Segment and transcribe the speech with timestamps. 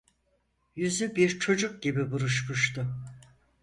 [0.75, 2.95] Yüzü bir çocuk gibi buruşmuştu.